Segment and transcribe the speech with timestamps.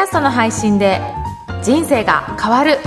[0.00, 0.98] ャストの配信で
[1.62, 2.78] 人生が変わる。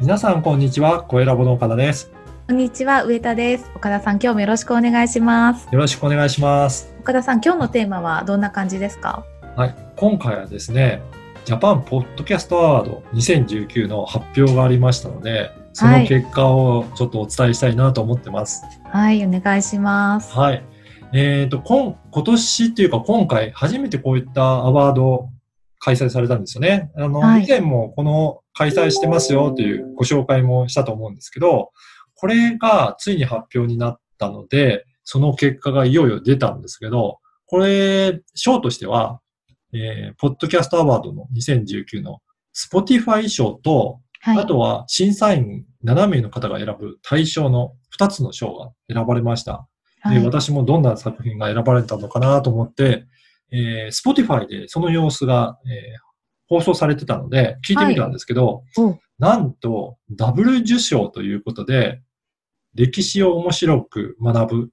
[0.00, 2.10] 皆さんこんにちは、声ラボの岡田です。
[2.48, 3.04] こんにちは。
[3.04, 3.70] 上田です。
[3.74, 5.68] 岡田さん今日もよろしくお願いします。
[5.70, 6.94] よろしくお願いします。
[7.00, 9.22] 岡田さん今日のテーマはどんな感じですか？
[9.54, 11.02] はい、今回はですね、
[11.44, 18.62] ジャパンポッドキャストアワード2019の発表がありましたので、その結果をちょっとお伝えしたいなと思ってます。
[18.90, 20.64] はいお願いしますはい。
[21.14, 25.28] えっ、と、今、今年っていうか今回初めてこういったアワード
[25.78, 26.90] 開催されたんですよね。
[26.96, 31.70] あの、はい以前もこの開催してますよというご紹介もしたと思うんですけど、
[32.14, 39.20] これがついに発表になったので、その結果がいよいよ出たんですけど、これ、賞としては、
[39.74, 42.20] えー、ポッドキャストアワードの2019の
[42.54, 49.66] Spotify 賞と、はいあとは審査員7名の方が選ぶ対象の2つの賞が選ばれました。
[50.04, 53.04] で、はい私もどんな作品が選ばれたのかなと思って、
[53.50, 56.12] えー、Spotify でその様子が、えー
[56.48, 62.02] 放送されてたので、聞いてみたんですけど、おなんと、ダブル受賞ということで、
[62.74, 64.70] 歴史を面白く学ぶ、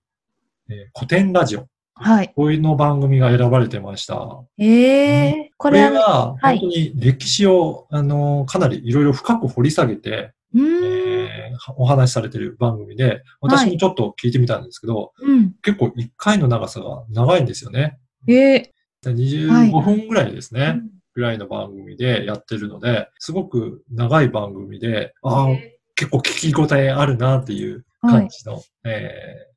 [0.69, 1.69] えー古典ラジオ。
[2.01, 2.33] はい。
[2.35, 4.15] こういうの番組が選ばれてました。
[4.15, 6.59] こええこれはは、はい。
[6.59, 15.53] 本当に歴史を、あの、かなりいろいろ深く掘り下げて、うーん、えーお話しされている番組で、私もちょっと聞いてみたんですけど、うん。
[15.61, 17.99] 結構1回の長さが長いんですよね。
[18.27, 18.73] ええ
[19.05, 20.75] 25分ぐらいですね。
[20.77, 20.89] うん。
[21.15, 25.47] ぐらいの番組でやってるので、すごく長い番組で、ああ、
[25.95, 29.48] 結構聞き応えあるなっていう感じの、えー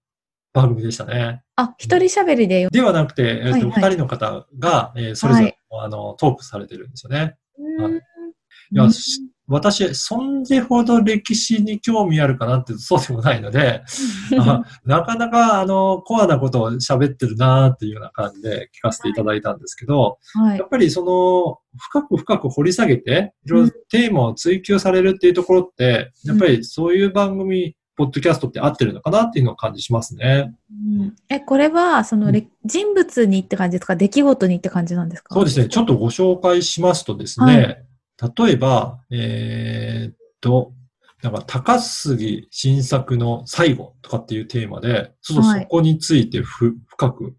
[0.52, 1.42] 番組でしたね。
[1.56, 2.68] あ一人喋りで。
[2.68, 3.70] ではなくて、えっ、と、はいはい。
[3.70, 7.36] 二人の方が、えーそれぞれ、あの、トークされてるんですよね。
[7.58, 7.96] うーん。
[7.96, 8.00] い。
[8.72, 13.82] や、し私、そんでほど歴史に興味あるかなってそうでもないので、
[14.38, 20.58] あなかなか、あの、コアなことを喋ってるなっていうような感じで聞かせていただいたんですけど、はい。
[20.58, 30.52] やっぱりその、深く深く掘り下げて、いろいろテーマを追求されるっていうところって、やっぱりそういう番組、ポッドキャストって合ってるのかなっていうのを感じしますね。
[30.70, 31.14] うん。
[31.28, 35.34] え、これは、その、れ人物にって感じですか出来事にって感じなんですか？
[35.34, 35.68] そうですね。
[35.68, 37.84] ちょっとご紹介しますとですね、
[38.36, 40.72] 例えば、えーっと、
[41.22, 47.36] なんか、高杉新作の最後とかっていうテーマで、ちょっとそこについてふ、深く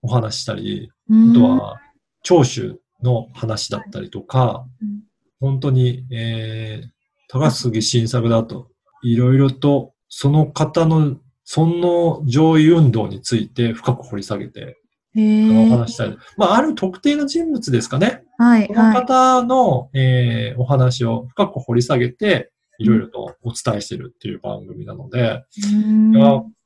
[0.00, 1.76] お話ししたり、あとは、
[2.22, 5.00] 長州の話だったりとか、うん。
[5.38, 6.88] 本当に、えー、
[7.28, 8.70] 高杉新作だと、
[9.02, 14.78] いろいろと、その方の、その上位運動について深く掘り下げて、
[15.14, 16.16] のおー話ししたい。
[16.36, 18.22] まあ、ある特定の人物ですかね。
[18.38, 18.94] はい、このはい。
[18.94, 25.42] 方の、えーお話を深く掘り下げて、いろいろとお伝えしてるっていう番組なので、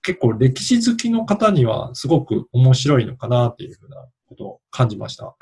[0.02, 3.96] 結構歴史好きの方にはすごく面白いのかなっていうふうな
[4.28, 5.36] ことを感じました。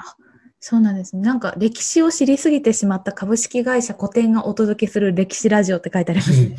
[0.60, 1.22] そうなんですね。
[1.22, 6.56] なんか、歴史を知りすぎてしまった株式会社古典がお届けする歴史ラジオって書いてありますね。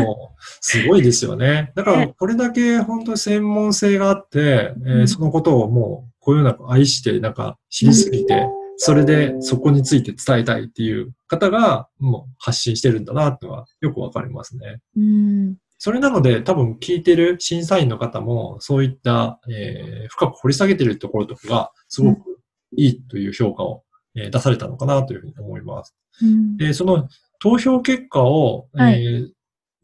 [0.00, 1.72] もう、すごいですよね。
[1.74, 8.46] だから、これだけ本当に専門性があって、えーうんそのことをもう、こういうような愛して、なんか知りすぎて、
[8.76, 14.80] それでそこについて伝えたいっていう方が、もう発信してるんだなってのはよくわかりますね。
[14.96, 15.56] うん。
[15.78, 22.37] それなので、多分聞いてる審査員の方も、そういった、えー深く掘り下げてるところとかが、すごく
[22.76, 23.82] いいという評価を、
[24.14, 25.94] えー出されたのかなというふうに思います。
[26.22, 26.56] うん。
[26.56, 27.08] で、その
[27.40, 29.32] 投票結果を、えーはい。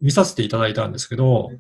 [0.00, 1.50] 見させていただいたんですけど、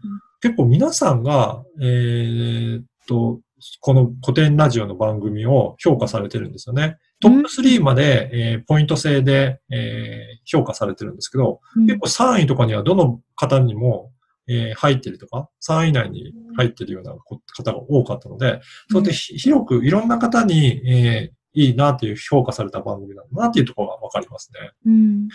[0.42, 3.40] 結構皆さんが、えーっと、
[3.80, 6.98] この古典ラジオの番組を評価されてるんですよね。
[7.20, 11.86] トップ3まで、えーポイント制で、えー評価されてるんですけど、うん。
[11.86, 14.10] 結構3位とかにはどの方にも、
[14.46, 18.60] えー入ってるとか、3位以内に入ってるようなこ方が多かったので、
[18.90, 24.72] そうやってひ広くいろんな方に、えーいいなっていう評価された番組なんだなっていうところがわかりますね。
[24.86, 25.28] うん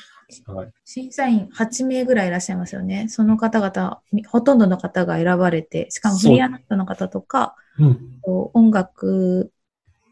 [0.54, 0.72] はい。
[0.84, 3.08] 審査員8名ぐらいいらっしゃいますよね。
[3.08, 8.20] その方々、みほとんどの方が選ばれて、しかもフリーアナウンサーの方とか、うん。
[8.24, 9.52] と音楽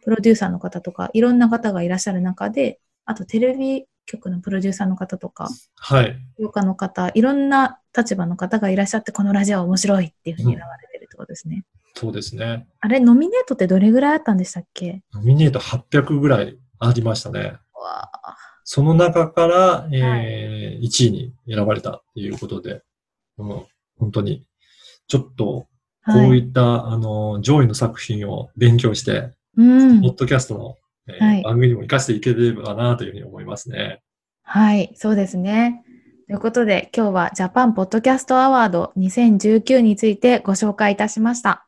[0.06, 6.18] プロデューサーの方とか、いろんな方がいらっしゃる中で、あとテレビ局のプロデューサーの方とか、はい。
[6.40, 11.64] 評価の方、いろんな立場の方がいらっしゃって、このラジオは面白いっていうふうに選ばれてるってことですね。
[11.96, 12.68] そうですね。
[12.80, 15.04] あれ、ノミネートってどれぐらいあったんでしたっけ？
[15.14, 17.58] ノミネート800ぐらいありましたね。
[17.74, 22.84] わあその中から、えー1位に選ばれたっていうことで、
[23.38, 23.68] もう
[24.00, 24.46] 本当に、
[25.08, 25.68] ちょっと、こ
[26.12, 26.30] はい。
[26.30, 30.14] ういった、あの、上位の作品を勉強して、うんポッ。
[30.16, 30.76] ドキャストの、
[31.08, 34.02] えーはい番組にも活かしていければなというふうに思いますね。
[34.44, 35.84] はい、そうですね。
[36.28, 41.64] ということで、今日はジャパンポッドキャストアワード2019についてご紹介いたしました。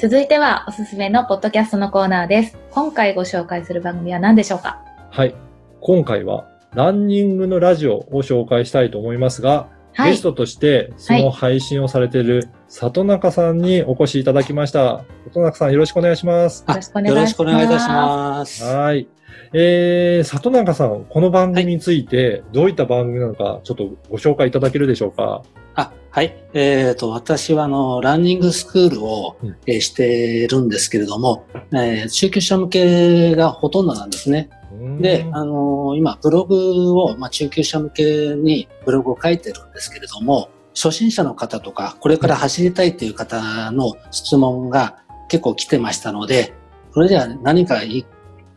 [0.00, 2.56] 続いてはおすすめのポッドキャストのコーナーです。
[2.70, 4.80] 今回ご紹介する番組は何でしょうか？
[5.10, 5.34] はい。
[5.80, 15.04] 今回は、ランニングのラジオを紹介したいと思いますが、はいゲストとして、その配信をされている、里中さんにお越しいただきました。
[15.26, 16.64] 里中さん、よろしくお願いします。
[16.68, 18.64] よろしくお願いしますよろしくお願いいたします。
[18.64, 19.08] はい。
[19.54, 25.42] えー、里中さん、この番組について、どういった番組なのか、ちょっとご紹介いただけるでしょうか？
[25.74, 26.36] あ、はい。
[26.54, 34.50] えっ、と、私は、あの、ランニングスクールを、うんえーしてるんですけれども、えー中級者向けがほとんどなんですね。
[35.00, 44.98] で、あの今、ブログを、まあ、中級者向けにブログを書いてるんですけれども、初心者の方とか、これから走りたいという方の質問が
[45.28, 46.54] 結構来てましたので、
[46.92, 48.06] それでは何かいい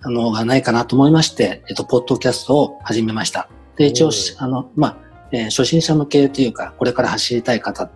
[0.01, 3.49] あのがないかなと思いまして、えっと、ポッドキャストを始めました。
[3.77, 4.97] で、一応あの、まあ、
[5.31, 7.89] えー初心者向けというか、これから走りたい方、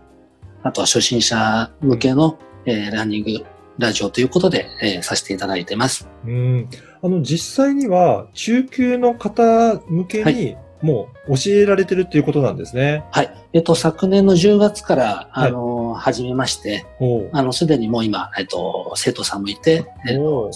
[0.63, 3.45] あとは初心者向けの、えーランニング
[3.77, 6.07] ラジオということで、えーさせていただいてます。
[6.25, 6.69] うん。
[7.01, 13.03] あの、実際には、中級の方向けはに、もう教えられてるっていうことなんですね。
[13.11, 13.47] はい。
[13.53, 16.85] えっと、昨年の10月から、はいあの、始めまして、
[17.33, 20.51] あの、すでにもう今、えっと、生徒さんもいて、えっと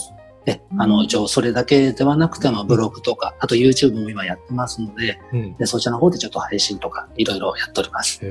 [0.49, 5.57] おうえあの、一応それだけではなくても、ブログとか、あと YouTube も今やってますので、うん。
[5.57, 8.21] でそちらの方でちょっと配信とか、いろいろやっております。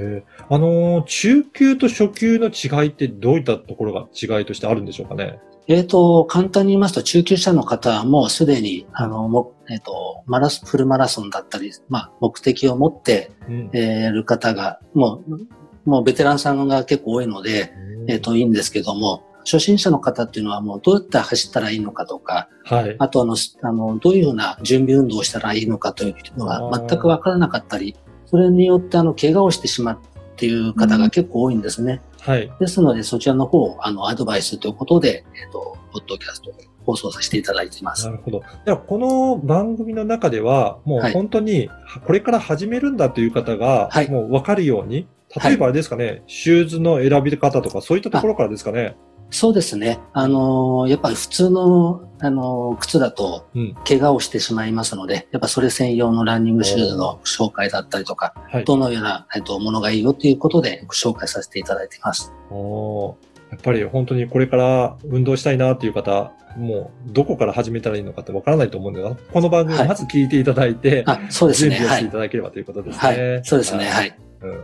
[0.48, 5.38] あのー中級と初級の違いってどういったところが違いとしてあるんでしょうかね？
[5.70, 17.74] えっ、と、簡単に言いますと、中級者の方はもうすでに、あの、もえっ、と、マラス、フルマラソンだったり、まあ、目的を持って、うんえーる方が、もう、もうベテランさんが結構多いので、
[18.06, 22.96] えっ、と、いいんですけども、初心者の方っていうのはもうどうやって走ったらいいのかとか、はい。
[22.98, 27.96] あとあの、すあの、どういうふうな準備運動をしたらいいのかというのが全くわからなかったり、
[28.26, 32.02] それによってあの、怪我をしてしまうっていう方が結構多いんですね。
[32.20, 32.52] はい。
[32.60, 36.54] ですので、そちらの方をあの、アドバイスということで、えっ、と、ポッドキャストを
[36.84, 38.12] 放送させていただいていますな。
[38.12, 38.42] るほど。
[38.66, 41.70] では、この番組の中では、もうはい本当に、
[42.04, 45.08] これから始めるんだという方が、はいもう分かるように、
[45.42, 48.96] 例えばあれですかね、シューズの選び方とか、そういったところからですかね。
[49.30, 49.98] そうですね。
[50.12, 58.64] あのーやっぱり普通の、あのー靴だとうん、怪我をしてしまいますので、やっぱそれ専用のランニングシューズの紹介だったりとか、はい。
[58.64, 62.32] どのような、えっと、ものがいいよということでご紹介させていただいています。
[62.50, 69.02] おーやっぱり本当にこれから運動したいなっていう方、もうどこから始めたらいいのかってわからないと思うんで、
[69.32, 71.76] この番組をまず聞いていただいて、あ、そうですね。
[71.76, 72.10] はい準備をしてい。
[72.10, 73.00] ただければということですね。
[73.00, 73.44] はい。
[73.44, 73.86] そうですね。
[73.86, 74.18] はい。
[74.42, 74.60] うん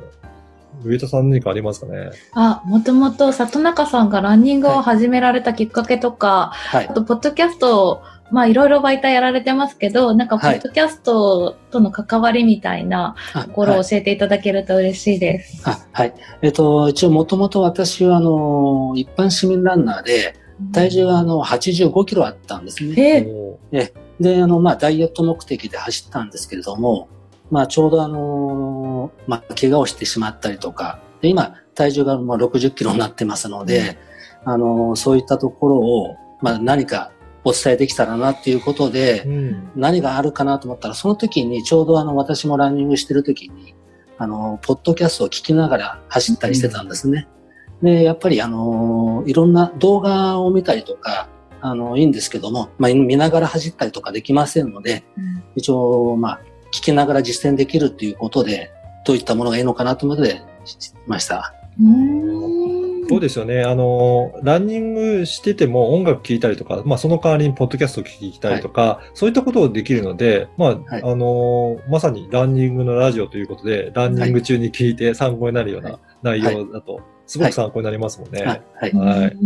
[0.83, 2.11] 上田さん何かありますかね？
[2.33, 6.93] あ、もともと里中さんがランニングを始められたきっかけとか、はいあ。
[6.93, 15.63] と、ポッドキャスト、まあ、いろいろ媒体やられてますけど、なんか、ポはいッドキャストとの関わりみたいなあところはいを教えていただけると嬉しいです。
[15.69, 16.15] あはい。
[16.43, 20.35] えっと、一応もともと私は、あの、一般市民ランナーで、
[20.73, 23.27] 体重はあの、85キロあったんですね。
[23.73, 23.83] え？
[23.83, 27.09] おで、あの、まあ、ダイエット目的で走ったんですけれども、
[27.51, 33.99] まあ、ちょうどあの、まあ、怪我をしてしまったりとか、で今、体重がまあ60キロになってますので、
[34.45, 37.11] あの、そういったところを、まあ、何か
[37.45, 39.71] お伝えできたらなっていうことで、うん。
[39.77, 43.75] 何があるかなと思ったら、その時にちょうどあの、私もランニングしてる時に、
[44.19, 47.29] あの、ポッドキャストを聞きながら走ったりしてたんですね。
[47.83, 51.29] で、やっぱりあの、いろんな動画を見たりとか、
[51.61, 55.43] あの、いいんですけども、まあ、見ながら走ったりとかできませんので、うん。
[55.57, 56.41] 一応、まあ、
[56.75, 58.73] 聞きながら実践できるっていうことで、
[59.07, 60.43] どういったものがいいのかなと思って
[61.07, 61.55] ました。
[61.81, 62.51] うー
[62.81, 63.63] んそうですよね。
[63.63, 78.43] あの、ランニングしてても音楽聴いたりとか、まあその代わりにポッドキャストを聞いたりとか、そういったことをできるので、まあ、はいあの、まさにランニングのラジオということで、ランニング中に聞いて参考になるような内容だと、すごく参考になりますもんね。
[78.43, 78.63] はい。
[78.79, 79.37] はい。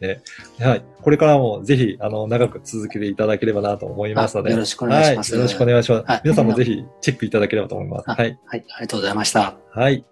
[0.00, 0.20] はい
[0.60, 0.84] うんはい。
[1.02, 4.50] これからもぜひ、あの、長く続けていただければなと思いますので。
[4.50, 5.40] あよろしくお願いしますはい。
[5.40, 6.04] よろしくお願いします。
[6.06, 8.10] はい皆さんもぜひチェックいただければと思います。
[8.10, 8.38] あはい。
[8.46, 8.64] はい。
[8.70, 9.56] ありがとうございました。
[9.72, 10.04] はい。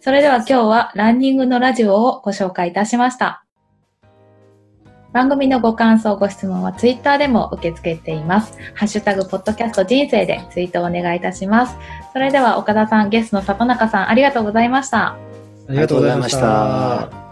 [0.00, 3.44] それでは今日はランニングのラジオをご紹介いたしました。
[5.12, 8.56] 番組のご感想、ご質問はツイッターでも受け付けています。
[8.74, 11.76] ハッシュタグ、ポッドキャスト人生でツイートをお願いいたします。
[12.12, 15.14] それでは岡田さん、ゲストの里中さん、ありがとうございました。
[15.14, 15.18] あ
[15.70, 17.27] りがとうございました。